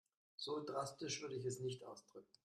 So 0.35 0.63
drastisch 0.63 1.21
würde 1.21 1.35
ich 1.35 1.45
es 1.45 1.59
nicht 1.59 1.83
ausdrücken. 1.85 2.39